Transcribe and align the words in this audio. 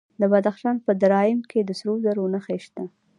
د 0.21 0.23
بدخشان 0.33 0.75
په 0.85 0.91
درایم 1.01 1.39
کې 1.49 1.59
د 1.63 1.69
سرو 1.79 1.93
زرو 2.05 2.23
نښې 2.33 2.57
شته. 2.65 2.83